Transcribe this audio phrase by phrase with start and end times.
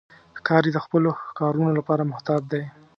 [0.37, 2.63] ښکاري د خپلو ښکارونو لپاره محتاط دی.